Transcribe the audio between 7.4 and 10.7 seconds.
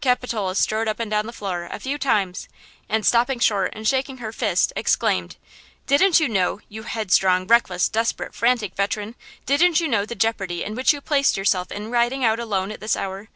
reckless, desperate, frantic veteran–didn't you know the jeopardy